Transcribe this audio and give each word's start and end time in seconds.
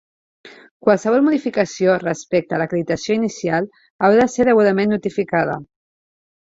Qualsevol 0.87 1.21
modificació 1.27 1.99
respecte 2.05 2.57
a 2.57 2.63
l'acreditació 2.63 3.19
inicial 3.21 3.69
haurà 4.09 4.19
de 4.27 4.35
ser 4.39 4.51
degudament 4.53 4.95
notificada. 4.99 5.65